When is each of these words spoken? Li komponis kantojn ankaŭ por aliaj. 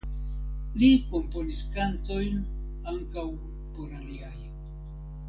Li 0.83 0.87
komponis 1.11 1.61
kantojn 1.75 2.39
ankaŭ 2.93 3.27
por 3.77 3.95
aliaj. 4.01 4.35